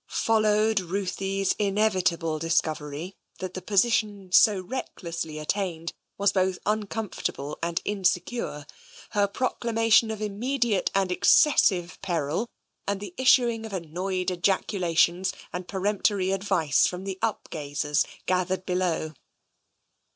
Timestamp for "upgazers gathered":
17.21-18.65